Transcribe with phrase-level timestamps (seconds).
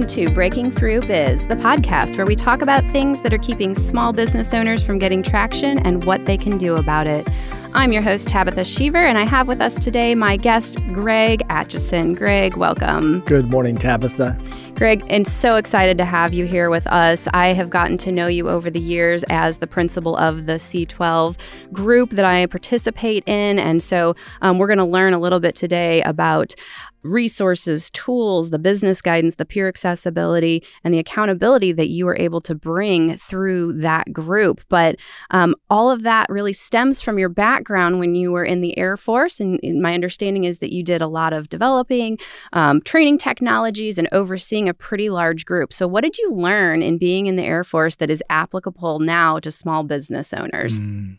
[0.00, 3.74] Welcome to Breaking Through Biz, the podcast where we talk about things that are keeping
[3.74, 7.28] small business owners from getting traction and what they can do about it.
[7.74, 12.14] I'm your host, Tabetha Sheaver, and I have with us today my guest, Greg Atchison.
[12.14, 13.20] Greg, welcome.
[13.26, 14.40] Good morning, Tabetha.
[14.80, 17.28] Greg, and so excited to have you here with us.
[17.34, 21.36] I have gotten to know you over the years as the principal of the C12
[21.70, 23.58] group that I participate in.
[23.58, 26.54] And so um, we're going to learn a little bit today about
[27.02, 32.40] resources, tools, the business guidance, the peer accessibility, and the accountability that you were able
[32.42, 34.60] to bring through that group.
[34.68, 34.96] But
[35.30, 38.96] um, all of that really stems from your background when you were in the Air
[38.96, 39.40] Force.
[39.40, 42.18] And, and my understanding is that you did a lot of developing,
[42.52, 45.72] um, training technologies, and overseeing a pretty large group.
[45.72, 49.38] So, what did you learn in being in the Air Force that is applicable now
[49.40, 50.80] to small business owners?
[50.80, 51.18] Mm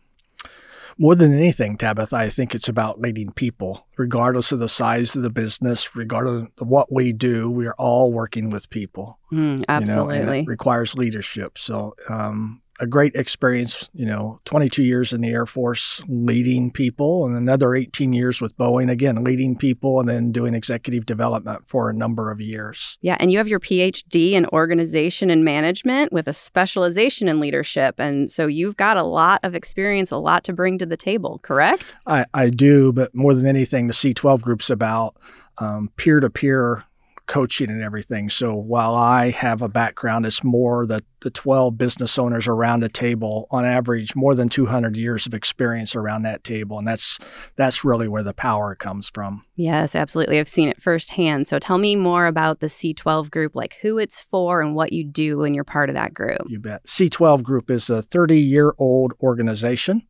[1.01, 5.23] more than anything, Tabetha, I think it's about leading people, regardless of the size of
[5.23, 7.49] the business, regardless of what we do.
[7.49, 9.17] We are all working with people.
[9.33, 11.57] Mm, absolutely, you know, and it requires leadership.
[11.57, 17.25] So, um, a great experience, you know, 22 years in the Air Force leading people
[17.25, 21.89] and another 18 years with Boeing, again, leading people and then doing executive development for
[21.89, 22.97] a number of years.
[23.01, 23.17] Yeah.
[23.19, 27.95] And you have your PhD in organization and management with a specialization in leadership.
[27.99, 31.39] And so you've got a lot of experience, a lot to bring to the table,
[31.43, 31.95] correct?
[32.07, 32.91] I, I do.
[32.91, 35.15] But more than anything, the C12 group's about
[35.59, 36.85] um, peer to peer
[37.31, 38.29] coaching and everything.
[38.29, 42.89] So while I have a background, it's more that the 12 business owners around a
[42.89, 47.19] table, on average, more than 200 years of experience around that table, and that's
[47.55, 49.45] that's really where the power comes from.
[49.55, 50.39] Yes, absolutely.
[50.39, 51.47] I've seen it firsthand.
[51.47, 55.05] So tell me more about the C12 group, like who it's for and what you
[55.05, 56.41] do when you're part of that group.
[56.47, 56.83] You bet.
[56.83, 60.05] C12 group is a 30 year old organization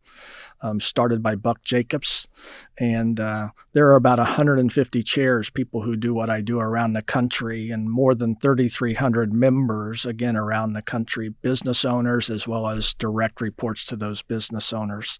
[0.62, 2.28] um, started by Buck Jacobs.
[2.78, 7.02] And uh, there are about 150 chairs, people who do what I do around the
[7.02, 12.94] country, and more than 3,300 members, again, around the country, business owners, as well as
[12.94, 15.20] direct reports to those business owners.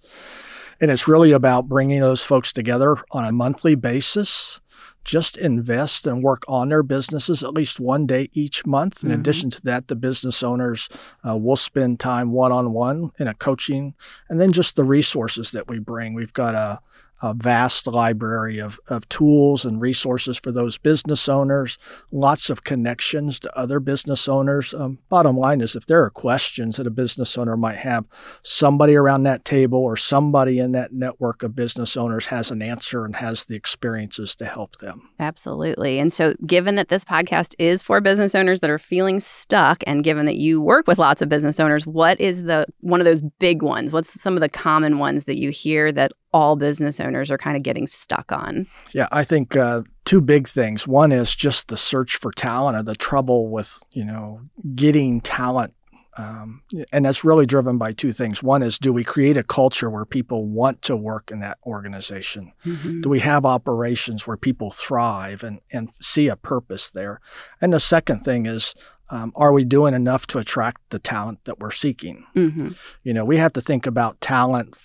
[0.80, 4.62] And it's really about bringing those folks together on a monthly basis
[5.04, 9.04] just invest and work on their businesses at least one day each month.
[9.04, 9.20] In mm-hmm.
[9.20, 10.90] addition to that, the business owners
[11.28, 13.96] uh, will spend time one on one in a coaching,
[14.30, 16.14] and then just the resources that we bring.
[16.14, 16.80] We've got a
[17.22, 21.78] a vast library of, of tools and resources for those business owners,
[22.12, 24.74] lots of connections to other business owners.
[24.74, 28.06] Um, bottom line is, if there are questions that a business owner might have,
[28.44, 33.06] somebody around that table or somebody in that network of business owners has an answer
[33.06, 35.10] and has the experiences to help them.
[35.20, 36.00] Absolutely.
[36.00, 40.04] And so, given that this podcast is for business owners that are feeling stuck, and
[40.04, 43.22] given that you work with lots of business owners, what is the one of those
[43.22, 43.94] big ones?
[43.94, 47.58] What's some of the common ones that you hear that all business owners are kind
[47.58, 48.68] of getting stuck on?
[48.94, 50.88] Yeah, I think uh, two big things.
[50.88, 54.42] One is just the search for talent or the trouble with, you know,
[54.76, 55.74] getting talent.
[56.18, 56.62] Um,
[56.92, 58.44] and that's really driven by two things.
[58.44, 62.52] One is do we create a culture where people want to work in that organization?
[62.66, 63.02] Mm-hmm.
[63.02, 67.22] Do we have operations where people thrive and, and see a purpose there?
[67.62, 68.76] And the second thing is
[69.10, 72.26] um, are we doing enough to attract the talent that we're seeking?
[72.36, 72.70] Mm-hmm.
[73.04, 74.76] You know, we have to think about talent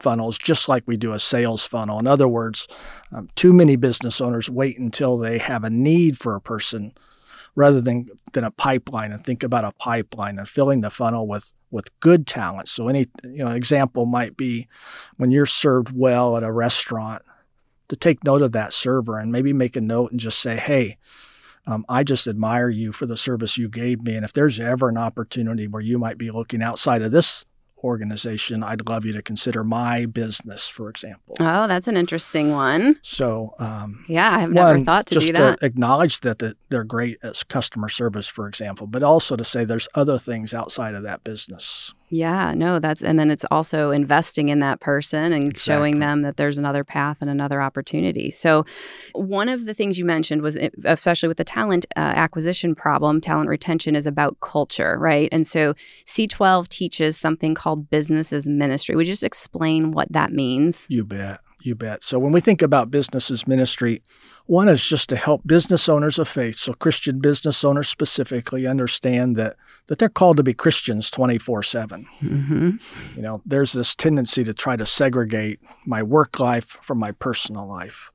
[0.00, 1.98] funnels just like we do a sales funnel.
[1.98, 2.66] In other words,
[3.12, 6.92] um, too many business owners wait until they have a need for a person
[7.54, 11.52] rather than, than a pipeline and think about a pipeline and filling the funnel with,
[11.70, 12.68] with good talent.
[12.68, 14.68] So any you know example might be
[15.16, 17.22] when you're served well at a restaurant
[17.88, 20.96] to take note of that server and maybe make a note and just say, hey,
[21.66, 24.14] um, I just admire you for the service you gave me.
[24.14, 27.44] And if there's ever an opportunity where you might be looking outside of this
[27.84, 31.36] organization, I'd love you to consider my business, for example.
[31.38, 32.98] Oh, that's an interesting one.
[33.02, 35.60] So, um, yeah, I've never thought to do that.
[35.60, 39.64] To acknowledge that the, they're great as customer service, for example, but also to say
[39.64, 41.94] there's other things outside of that business.
[42.14, 45.58] Yeah, no, that's and then it's also investing in that person and exactly.
[45.58, 48.30] showing them that there's another path and another opportunity.
[48.30, 48.64] So,
[49.14, 53.20] one of the things you mentioned was, eh, especially with the talent uh, acquisition problem,
[53.20, 55.28] talent retention is about culture, right?
[55.32, 55.74] And so,
[56.06, 58.94] C12 teaches something called business as ministry.
[58.94, 60.86] Would you just explain what that means?
[60.88, 61.40] You bet.
[61.62, 62.02] You bet.
[62.02, 64.02] So when we think about business as ministry,
[64.46, 69.36] one is just to help business owners of faith, so Christian business owners specifically, understand
[69.36, 69.56] that
[69.86, 72.06] that they're called to be Christians 24 7.
[72.20, 72.70] Mm-hmm.
[73.16, 77.66] You know, there's this tendency to try to segregate my work life from my personal
[77.66, 78.10] life.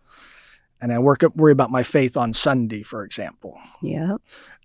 [0.81, 3.59] And I work worry about my faith on Sunday, for example.
[3.81, 4.17] Yeah.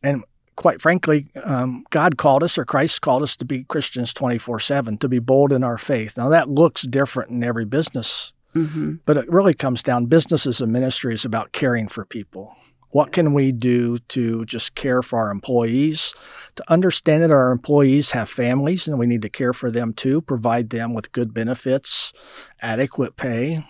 [0.02, 0.25] And
[0.56, 4.99] quite frankly, um, God called us or Christ called us to be Christians 24 7,
[4.99, 6.19] to be bold in our faith.
[6.19, 8.95] Now, that looks different in every business Mm-hmm.
[9.05, 12.55] But it really comes down business as a ministry is about caring for people,
[12.91, 16.15] What can we do to just care for our employees?
[16.55, 20.21] To understand that our employees have families and we need to care for them too,
[20.21, 22.12] provide them with good benefits,
[22.62, 23.67] adequate pay,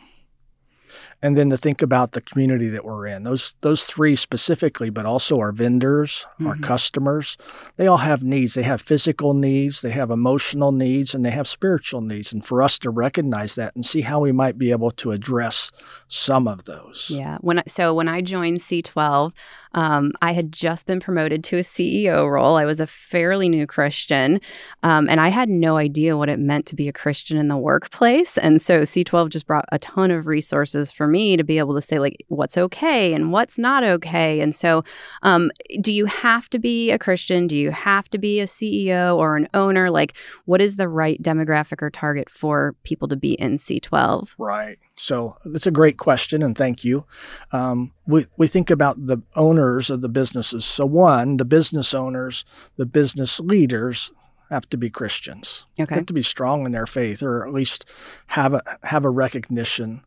[1.25, 3.23] and then to think about the community that we're in.
[3.23, 6.49] Those those three specifically, but also our vendors, mm-hmm.
[6.49, 7.39] our customers,
[7.79, 8.53] they all have needs.
[8.53, 12.31] They have physical needs, they have emotional needs, and they have spiritual needs.
[12.31, 15.73] And for us to recognize that and see how we might be able to address
[16.09, 17.11] some of those.
[17.11, 17.39] Yeah.
[17.41, 19.33] When I, so when I joined C12,
[19.73, 22.57] um, I had just been promoted to a CEO role.
[22.57, 24.43] I was a fairly new Christian,
[24.83, 27.57] um, and I had no idea what it meant to be a Christian in the
[27.57, 28.37] workplace.
[28.37, 31.83] And so C12 just brought a ton of resources for me to be able to
[31.83, 34.41] say like what's okay and what's not okay.
[34.41, 34.85] And so,
[35.23, 35.51] um,
[35.81, 37.47] do you have to be a Christian?
[37.47, 39.91] Do you have to be a CEO or an owner?
[39.91, 40.15] Like,
[40.45, 44.35] what is the right demographic or target for people to be in C12?
[44.39, 44.79] Right.
[44.97, 47.05] So that's a great question, and thank you.
[47.53, 50.65] Um, we, we think about the owners of the businesses.
[50.65, 52.45] So, one, the business owners,
[52.77, 54.13] the business leaders
[54.51, 55.67] have to be Christians.
[55.79, 55.87] Okay.
[55.87, 57.85] They have to be strong in their faith, or at least
[58.29, 60.03] have a have a recognition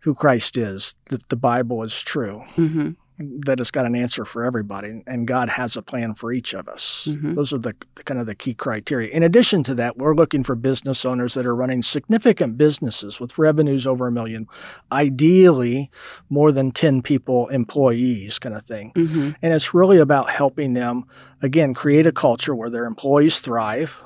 [0.00, 2.90] who Christ is, that the Bible is true, mm-hmm.
[3.18, 6.68] that it's got an answer for everybody, and God has a plan for each of
[6.68, 7.08] us.
[7.10, 7.34] Mm-hmm.
[7.34, 9.10] Those are the, the, kind of the key criteria.
[9.10, 13.38] In addition to that, we're looking for business owners that are running significant businesses with
[13.38, 14.46] revenues over a million,
[14.92, 15.90] ideally
[16.28, 18.92] more than 10 people, employees, kind of thing.
[18.94, 19.30] Mm-hmm.
[19.42, 21.06] And it's really about helping them,
[21.42, 24.02] again, create a culture where their employees thrive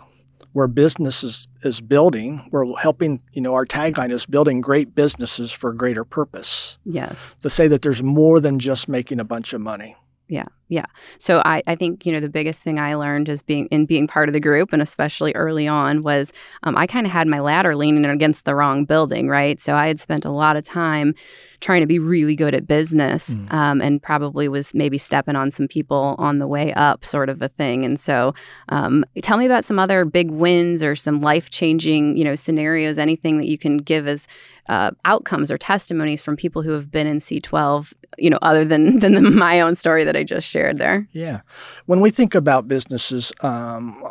[0.53, 2.49] where business is, is building.
[2.51, 6.79] We're helping, you know, our tagline is building great businesses for a greater purpose.
[6.85, 7.35] Yes.
[7.41, 9.97] To say that there's more than just making a bunch of money.
[10.29, 10.47] Yeah.
[10.73, 10.87] Yeah.
[11.19, 14.07] So I, I think, you know, the biggest thing I learned is being in being
[14.07, 16.33] part of the group and especially early on was
[16.63, 19.61] um, I kind of had my ladder leaning against the wrong building, right?
[19.61, 21.15] So I had spent a lot of time
[21.61, 23.53] trying to be really good at business mm.
[23.53, 27.43] um, and probably was maybe stepping on some people on the way up, sort of
[27.43, 27.85] a thing.
[27.85, 28.35] And so,
[28.71, 32.97] um, tell me about some other big wins or some life changing, you know, scenarios,
[32.97, 34.27] anything that you can give as
[34.69, 38.99] uh, outcomes or testimonies from people who have been in C12, you know, other than
[39.01, 41.09] than the, my own story that I just shared there.
[41.13, 41.41] Yeah,
[41.87, 44.05] when we think about businesses, um,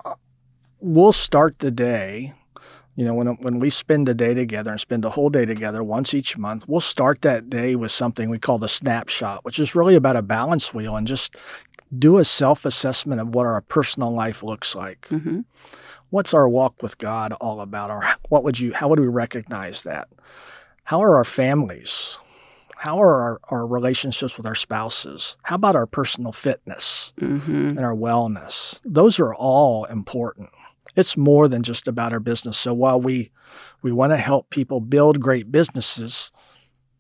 [0.80, 2.34] we'll start the day
[2.96, 5.84] you know, when, when we spend the day together and spend the whole day together
[5.84, 9.76] once each month, we'll start that day with something we call the snapshot, which is
[9.76, 11.36] really about a balance wheel and just
[11.98, 15.08] do a self assessment of what our personal life looks like.
[15.10, 15.40] Mm-hmm.
[16.10, 17.90] What's our walk with God all about?
[17.90, 20.10] Or what would you, how would we recognize that?
[20.84, 22.20] How are our families?
[22.82, 25.38] How are our, our relationships with our spouses?
[25.44, 27.70] How about our personal fitness mm-hmm.
[27.70, 28.82] and our wellness?
[28.84, 30.50] Those are all important
[30.96, 32.58] it's more than just about our business.
[32.58, 33.32] So while we
[33.82, 36.32] we want to help people build great businesses,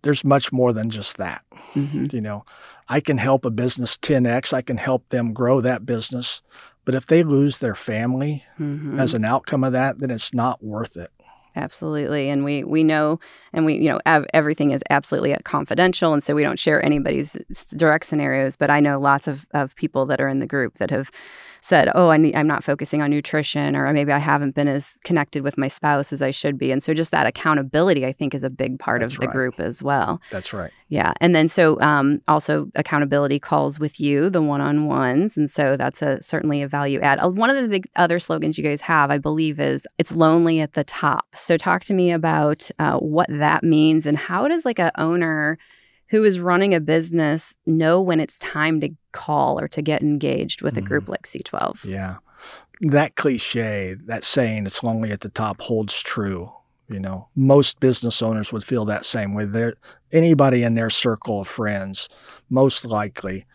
[0.01, 1.43] there's much more than just that.
[1.73, 2.05] Mm-hmm.
[2.11, 2.45] You know,
[2.89, 6.41] I can help a business 10x, I can help them grow that business,
[6.85, 8.99] but if they lose their family mm-hmm.
[8.99, 11.11] as an outcome of that, then it's not worth it.
[11.53, 13.19] Absolutely, and we we know,
[13.51, 16.83] and we you know av- everything is absolutely uh, confidential, and so we don't share
[16.83, 17.33] anybody's
[17.75, 18.55] direct scenarios.
[18.55, 21.11] But I know lots of of people that are in the group that have
[21.71, 25.41] said, "Oh, I am not focusing on nutrition," or maybe I haven't been as connected
[25.41, 26.69] with my spouse as I should be.
[26.69, 29.35] And so, just that accountability, I think, is a big part That's of the right.
[29.35, 30.19] group as well.
[30.31, 30.69] That's right.
[30.89, 36.01] Yeah, and then so um, also accountability calls with you, the one-on-ones, and so that's
[36.01, 37.19] a certainly a value add.
[37.23, 40.59] Uh, one of the big other slogans you guys have, I believe, is "It's lonely
[40.59, 44.65] at the top." So, talk to me about uh, what that means and how does
[44.65, 45.57] like a owner
[46.11, 50.61] who is running a business know when it's time to call or to get engaged
[50.61, 50.87] with a mm-hmm.
[50.87, 51.85] group like C12.
[51.85, 52.17] Yeah.
[52.81, 56.51] That cliche, that saying, it's lonely at the top, holds true.
[56.89, 59.45] You know, most business owners would feel that same way.
[59.45, 59.75] There,
[60.11, 62.09] anybody in their circle of friends,
[62.49, 63.45] most likely,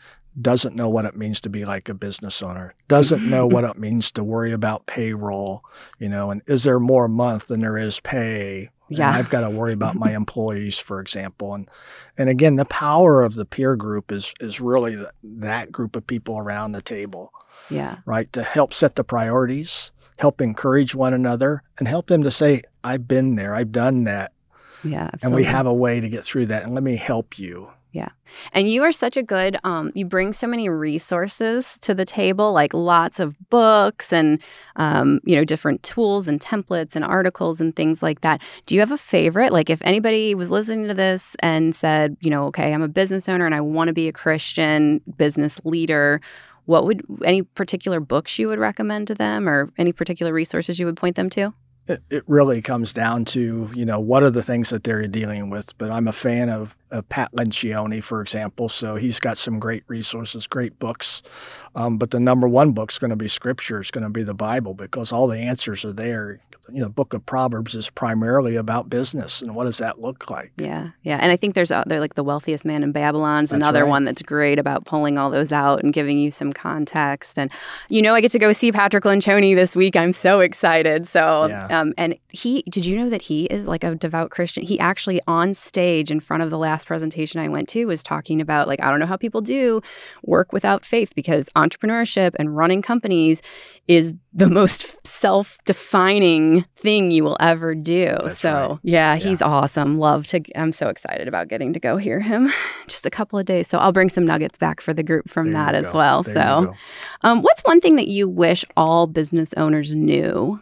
[0.41, 3.79] doesn't know what it means to be like a business owner, doesn't know what it
[3.79, 5.63] means to worry about payroll,
[5.99, 8.71] you know, and is there more month than there is pay?
[8.89, 9.09] Yeah.
[9.09, 11.55] And I've got to worry about my employees, for example.
[11.55, 11.69] And
[12.17, 16.07] and again, the power of the peer group is is really the, that group of
[16.07, 17.33] people around the table.
[17.69, 17.99] Yeah.
[18.05, 18.33] Right.
[18.33, 23.09] To help set the priorities, help encourage one another, and help them to say, I've
[23.09, 24.33] been there, I've done that.
[24.85, 25.11] Yeah.
[25.13, 25.27] Absolutely.
[25.27, 26.63] And we have a way to get through that.
[26.63, 27.71] And let me help you.
[27.97, 28.11] Yeah.
[28.53, 32.53] And you are such a good, um, you bring so many resources to the table,
[32.53, 34.43] like lots of books and,
[34.77, 38.43] um, you know, different tools and templates and articles and things like that.
[38.67, 39.51] Do you have a favorite?
[39.51, 43.31] Like, if anybody was listening to this and said, you know, okay, I'm a business
[43.31, 46.21] owner and I want to be a Christian business leader,
[46.67, 50.85] what would any particular books you would recommend to them or any particular resources you
[50.85, 51.55] would point them to?
[51.89, 55.77] It, really comes down to you know what are the things that they're dealing with.
[55.79, 58.69] But I'm a fan of, of Pat Lencioni, for example.
[58.69, 61.23] So he's got some great resources, great books.
[61.75, 63.81] Um, but the number one book is going to be Scripture.
[63.81, 66.41] It's going to be the Bible because all the answers are there
[66.73, 70.53] you know, Book of Proverbs is primarily about business and what does that look like?
[70.57, 73.57] Yeah, yeah, and I think there's uh, they're like the wealthiest man in Babylon's that's
[73.57, 73.91] another right.
[73.91, 77.39] one that's great about pulling all those out and giving you some context.
[77.39, 77.51] And
[77.89, 79.97] you know, I get to go see Patrick Lencioni this week.
[79.97, 81.07] I'm so excited.
[81.07, 81.67] So, yeah.
[81.81, 84.65] um, and he, did you know that he is like a devout Christian?
[84.65, 88.41] He actually on stage in front of the last presentation I went to was talking
[88.41, 89.81] about like I don't know how people do
[90.23, 93.43] work without faith because entrepreneurship and running companies
[93.89, 98.17] is the most self-defining thing you will ever do.
[98.23, 98.79] That's so right.
[98.83, 99.99] yeah, yeah, he's awesome.
[99.99, 100.43] Love to.
[100.55, 102.51] I'm so excited about getting to go hear him.
[102.87, 105.53] Just a couple of days, so I'll bring some nuggets back for the group from
[105.53, 106.23] there that as well.
[106.23, 106.75] There so,
[107.23, 110.61] um, what's one thing that you wish all business owners knew?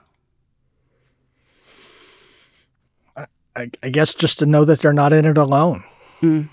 [3.56, 5.84] I, I guess just to know that they're not in it alone.
[6.20, 6.48] Mm.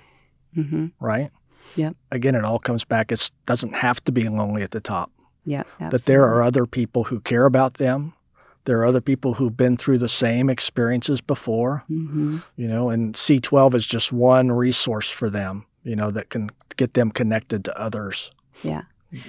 [0.56, 0.88] Mm-hmm.
[1.00, 1.32] Right.
[1.76, 1.96] Yep.
[2.12, 3.12] Again, it all comes back.
[3.12, 5.12] It doesn't have to be lonely at the top.
[5.46, 5.64] Yeah.
[5.80, 5.98] Absolutely.
[5.98, 8.14] That there are other people who care about them.
[8.66, 12.38] There are other people who've been through the same experiences before, mm-hmm.
[12.56, 16.94] you know, and C12 is just one resource for them, you know, that can get
[16.94, 18.32] them connected to others.
[18.62, 18.84] Yeah.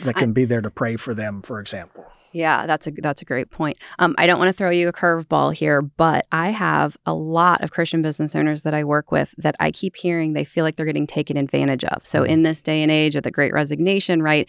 [0.04, 2.04] That can I, be there to pray for them, for example.
[2.32, 3.78] Yeah, that's a that's a great point.
[3.98, 7.62] Um, I don't want to throw you a curveball here, but I have a lot
[7.62, 10.76] of Christian business owners that I work with that I keep hearing they feel like
[10.76, 12.06] they're getting taken advantage of.
[12.06, 12.32] So mm-hmm.
[12.32, 14.48] in this day and age of the Great Resignation, right?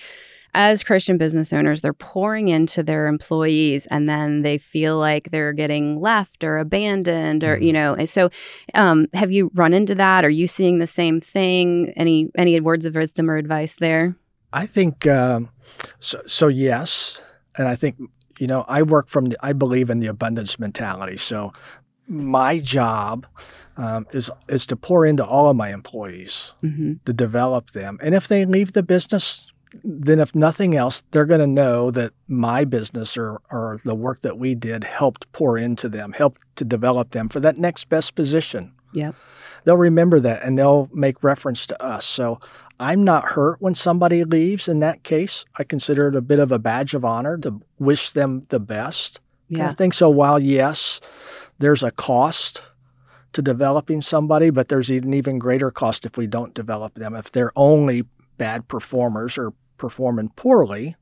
[0.54, 5.54] As Christian business owners, they're pouring into their employees and then they feel like they're
[5.54, 8.00] getting left or abandoned or, you mm-hmm.
[8.00, 8.30] know, so
[8.74, 10.24] um, have you run into that?
[10.24, 11.94] Are you seeing the same thing?
[11.96, 14.16] Any, any words of wisdom or advice there?
[14.52, 15.50] I think, um,
[16.00, 17.24] so, so yes.
[17.58, 17.98] And I think,
[18.40, 21.18] you know, I work from, the, I believe in the abundance mentality.
[21.18, 21.54] So
[22.08, 23.26] my job
[23.78, 26.94] um, is is to pour into all of my employees mm-hmm.
[27.06, 29.53] to develop them, and if they leave the business,
[29.84, 34.22] then if nothing else, they're going to know that my business or, or the work
[34.22, 38.16] that we did helped pour into them, helped to develop them for that next best
[38.16, 38.74] position.
[38.94, 39.16] Yep.
[39.64, 42.06] They'll remember that and they'll make reference to us.
[42.06, 42.40] So
[42.80, 44.68] I'm not hurt when somebody leaves.
[44.68, 48.12] In that case, I consider it a bit of a badge of honor to wish
[48.12, 49.20] them the best.
[49.48, 49.70] Yeah.
[49.70, 50.10] I think so.
[50.10, 51.00] While yes,
[51.60, 52.64] there's a cost
[53.34, 57.16] to developing somebody, but there's an even greater cost if we don't develop them.
[57.16, 58.06] If they're only
[58.38, 59.54] bad performers or
[59.84, 60.96] performing poorly,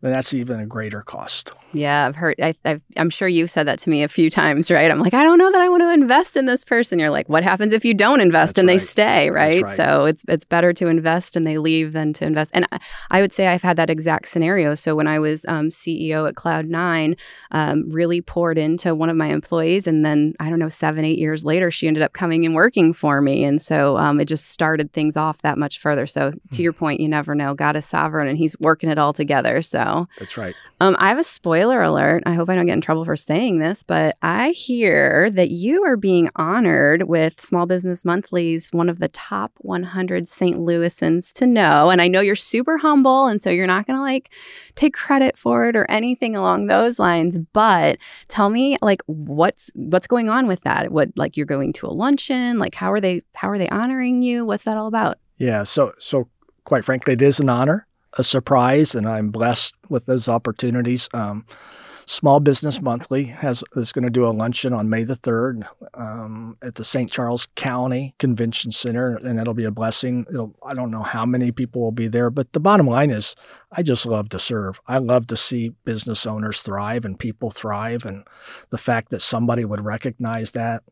[0.00, 1.52] then that's even a greater cost.
[1.72, 2.34] Yeah, I've heard.
[2.40, 2.54] I,
[2.96, 4.90] am sure you've said that to me a few times, right?
[4.90, 6.98] I'm like, I don't know that I want to invest in this person.
[6.98, 8.74] You're like, what happens if you don't invest That's and right.
[8.74, 9.62] they stay, right?
[9.62, 9.76] right?
[9.76, 12.50] So it's it's better to invest and they leave than to invest.
[12.54, 12.78] And I,
[13.10, 14.74] I would say I've had that exact scenario.
[14.74, 17.16] So when I was um, CEO at Cloud Nine,
[17.50, 21.18] um, really poured into one of my employees, and then I don't know, seven eight
[21.18, 24.50] years later, she ended up coming and working for me, and so um, it just
[24.50, 26.06] started things off that much further.
[26.06, 26.58] So to mm.
[26.58, 27.54] your point, you never know.
[27.54, 29.62] God is sovereign, and He's working it all together.
[29.62, 30.54] So that's right.
[30.80, 32.22] Um, I have a spoiler alert.
[32.26, 35.84] I hope I don't get in trouble for saying this, but I hear that you
[35.84, 40.58] are being honored with Small Business Monthly's one of the top 100 St.
[40.58, 41.90] Louisans to know.
[41.90, 44.30] And I know you're super humble, and so you're not going to like
[44.74, 47.38] take credit for it or anything along those lines.
[47.52, 50.90] But tell me, like, what's what's going on with that?
[50.90, 52.58] What like you're going to a luncheon?
[52.58, 54.44] Like, how are they how are they honoring you?
[54.44, 55.18] What's that all about?
[55.38, 55.62] Yeah.
[55.62, 56.28] So so
[56.64, 57.86] quite frankly, it is an honor
[58.18, 61.08] a surprise, and I'm blessed with those opportunities.
[61.14, 61.46] Um,
[62.06, 65.64] Small Business Monthly has is going to do a luncheon on May the third
[65.94, 67.10] um, at the St.
[67.10, 70.26] Charles County Convention Center, and it'll be a blessing.
[70.28, 73.36] It'll, I don't know how many people will be there, but the bottom line is,
[73.70, 74.80] I just love to serve.
[74.86, 78.26] I love to see business owners thrive and people thrive, and
[78.70, 80.82] the fact that somebody would recognize that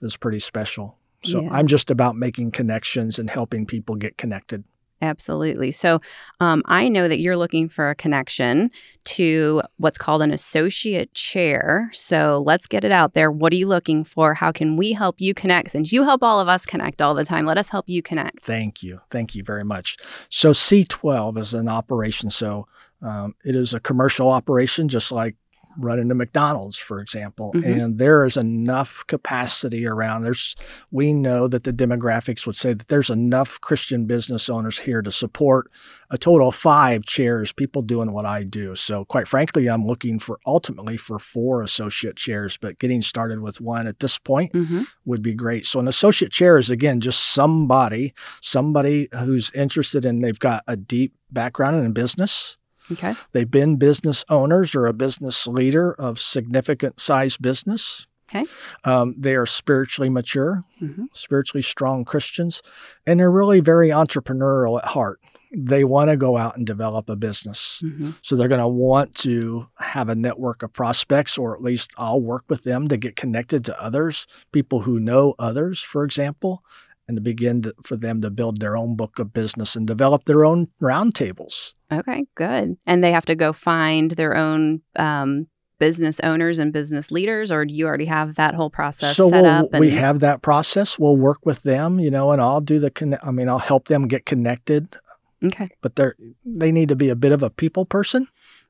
[0.00, 0.98] is pretty special.
[1.22, 1.50] So yeah.
[1.52, 4.64] I'm just about making connections and helping people get connected.
[5.02, 5.72] Absolutely.
[5.72, 6.00] So
[6.40, 8.70] um, I know that you're looking for a connection
[9.04, 11.90] to what's called an associate chair.
[11.92, 13.30] So let's get it out there.
[13.30, 14.34] What are you looking for?
[14.34, 15.72] How can we help you connect?
[15.72, 18.42] Since you help all of us connect all the time, let us help you connect.
[18.42, 19.00] Thank you.
[19.10, 19.96] Thank you very much.
[20.30, 22.30] So C12 is an operation.
[22.30, 22.66] So
[23.02, 25.36] um, it is a commercial operation, just like
[25.78, 27.68] running into McDonald's, for example, mm-hmm.
[27.68, 30.22] and there is enough capacity around.
[30.22, 30.56] There's
[30.90, 35.10] we know that the demographics would say that there's enough Christian business owners here to
[35.10, 35.70] support
[36.10, 38.74] a total of five chairs, people doing what I do.
[38.74, 43.60] So quite frankly, I'm looking for ultimately for four associate chairs, but getting started with
[43.60, 44.82] one at this point mm-hmm.
[45.04, 45.64] would be great.
[45.64, 50.76] So an associate chair is again just somebody, somebody who's interested in they've got a
[50.76, 52.56] deep background in business
[52.92, 53.14] Okay.
[53.32, 58.06] They've been business owners or a business leader of significant size business.
[58.28, 58.44] Okay.
[58.84, 61.06] Um, they are spiritually mature, Mhm.
[61.12, 62.62] spiritually strong Christians,
[63.06, 65.20] and they're really very entrepreneurial at heart.
[65.56, 67.78] They want to go out and develop a business.
[67.80, 71.92] hmm So they're going to want to have a network of prospects, or at least
[71.96, 76.64] I'll work with them to get connected to others, people who know others, for example,
[77.06, 80.24] and to begin to, for them to build their own book of business and develop
[80.24, 81.74] their own roundtables.
[81.92, 82.76] Okay, good.
[82.86, 87.64] And they have to go find their own um, business owners and business leaders, or
[87.64, 89.72] do you already have that whole process so set we'll, up?
[89.78, 90.98] we have that process.
[90.98, 92.90] We'll work with them, you know, and I'll do the.
[92.90, 94.96] Conne- I mean, I'll help them get connected,
[95.44, 95.70] okay.
[95.82, 98.28] but they're they need to be a bit of a people person,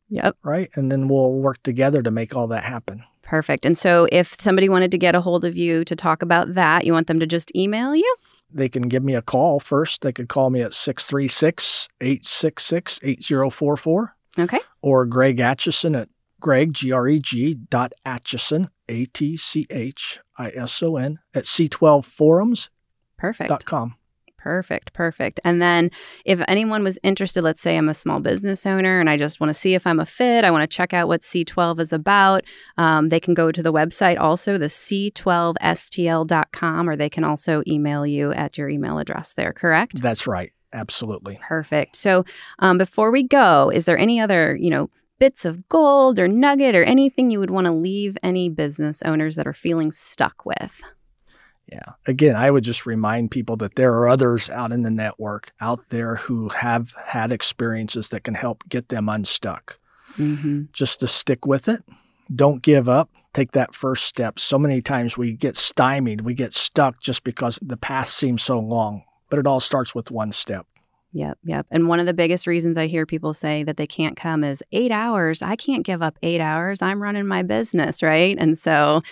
[0.08, 0.36] Yep.
[0.42, 0.70] right?
[0.74, 3.04] And then we'll work together to make all that happen.
[3.24, 3.64] Perfect.
[3.64, 6.84] And so, if somebody wanted to get a hold of you to talk about that,
[6.84, 8.16] you want them to just email you?
[8.56, 10.02] they can give me a call first.
[10.02, 14.60] They could call me at 636 866 8044 Okay.
[14.80, 20.20] or Greg Atchison at Greg, G R E G dot Atchison, A T C H
[20.38, 22.68] I S O N, at C12forums.com.
[23.16, 23.64] Perfect.
[24.44, 24.92] Perfect.
[24.92, 25.40] Perfect.
[25.42, 25.90] And then
[26.26, 29.48] if anyone was interested, let's say I'm a small business owner and I just want
[29.48, 32.44] to see if I'm a fit, I want to check out what C12 is about,
[32.76, 38.06] um, they can go to the website also, the C12STL.com, or they can also email
[38.06, 40.02] you at your email address there, correct?
[40.02, 40.52] That's right.
[40.74, 41.40] Absolutely.
[41.40, 41.96] Perfect.
[41.96, 42.26] So
[42.58, 46.74] um, before we go, is there any other, you know, bits of gold or nugget
[46.74, 50.82] or anything you would want to leave any business owners that are feeling stuck with?
[51.74, 51.94] Yeah.
[52.06, 55.88] Again, I would just remind people that there are others out in the network out
[55.88, 59.80] there who have had experiences that can help get them unstuck.
[60.16, 60.66] Mm-hmm.
[60.72, 61.82] Just to stick with it.
[62.32, 63.10] Don't give up.
[63.32, 64.38] Take that first step.
[64.38, 68.60] So many times we get stymied, we get stuck just because the path seems so
[68.60, 70.66] long, but it all starts with one step.
[71.12, 71.66] Yep, yep.
[71.70, 74.62] And one of the biggest reasons I hear people say that they can't come is
[74.70, 75.42] eight hours.
[75.42, 76.82] I can't give up eight hours.
[76.82, 78.36] I'm running my business, right?
[78.38, 79.02] And so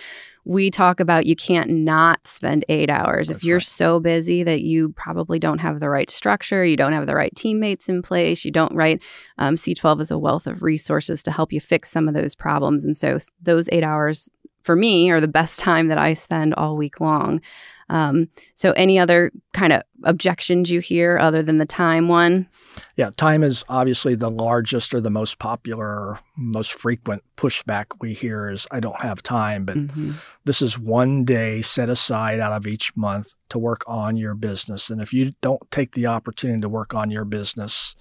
[0.44, 3.28] we talk about you can't not spend eight hours.
[3.28, 3.62] That's if you're right.
[3.62, 7.34] so busy that you probably don't have the right structure, you don't have the right
[7.36, 9.02] teammates in place, you don't, right?
[9.38, 12.84] Um, C12 is a wealth of resources to help you fix some of those problems.
[12.84, 14.28] And so those eight hours
[14.62, 17.40] for me are the best time that I spend all week long.
[17.92, 22.48] Um, so, any other kind of objections you hear other than the time one?
[22.96, 28.48] Yeah, time is obviously the largest or the most popular, most frequent pushback we hear
[28.48, 30.14] is I don't have time, but Mhm.
[30.46, 34.88] this is one day set aside out of each month to work on your business.
[34.88, 37.94] And if you don't take the opportunity to work on your business,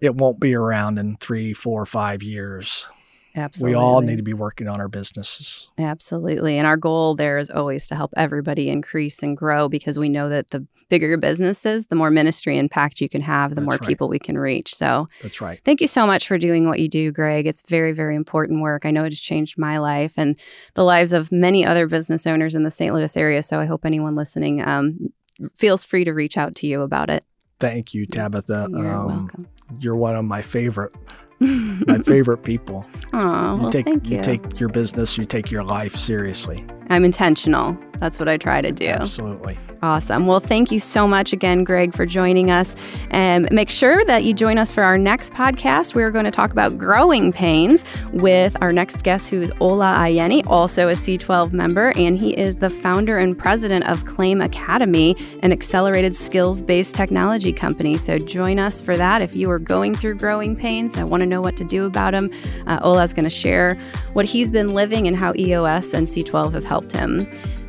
[0.00, 2.88] it won't be around in three, four, five years.
[3.34, 3.72] Absolutely.
[3.74, 5.70] We all need to be working on our businesses.
[5.78, 6.58] Absolutely.
[6.58, 10.28] And our goal there is always to help everybody increase and grow because we know
[10.28, 13.64] that the bigger your business is, the more ministry impact you can have, the That's
[13.64, 13.88] more right.
[13.88, 14.74] people we can reach.
[14.74, 15.58] So, That's right.
[15.64, 17.46] thank you so much for doing what you do, Greg.
[17.46, 18.84] It's very, very important work.
[18.84, 20.36] I know it has changed my life and
[20.74, 22.92] the lives of many other business owners in the St.
[22.94, 23.42] Louis area.
[23.42, 25.10] So, I hope anyone listening um,
[25.56, 27.24] feels free to reach out to you about it.
[27.58, 28.68] Thank you, Tabetha.
[28.70, 29.48] You're Um, welcome.
[29.80, 30.92] you're one of my favorite,
[31.40, 32.84] my favorite people.
[33.14, 34.16] Oh, You well, take thank you.
[34.22, 36.64] take your business, you take your life seriously.
[36.88, 37.76] I'm intentional.
[37.98, 38.86] That's what I try to do.
[38.86, 39.58] Absolutely.
[39.82, 40.28] Awesome.
[40.28, 42.76] Well, thank you so much again, Greg, for joining us.
[43.10, 45.96] And make sure that you join us for our next podcast.
[45.96, 50.46] We're going to talk about growing pains with our next guest, who is Ola Ayeni,
[50.46, 55.50] also a C12 member, and he is the founder and president of Claim Academy, an
[55.50, 57.98] accelerated skills based technology company.
[57.98, 59.20] So join us for that.
[59.20, 62.12] If you are going through growing pains and want to know what to do about
[62.12, 62.30] them,
[62.68, 63.74] uh, Ola is going to share
[64.12, 67.26] what he's been living and how EOS and C12 have helped him.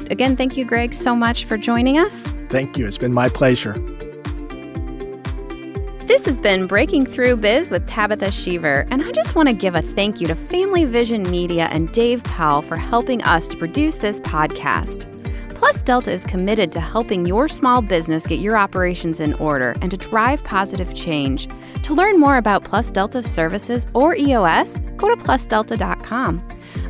[0.09, 2.15] Again, thank you, Greg, so much for joining us.
[2.49, 2.87] Thank you.
[2.87, 3.73] It's been my pleasure.
[6.05, 9.73] This has been Breaking Through Biz with Tabetha Sheaver, and I just want to give
[9.73, 13.95] a thank you to Family Vision Media and Dave Powell for helping us to produce
[13.95, 15.09] this podcast.
[15.55, 19.89] Plus Delta is committed to helping your small business get your operations in order and
[19.91, 21.47] to drive positive change.
[21.83, 26.45] To learn more about Plus Delta services or EOS, go to plusdelta.com.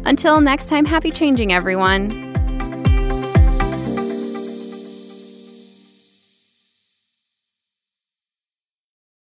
[0.06, 2.33] Until next time, happy changing, everyone.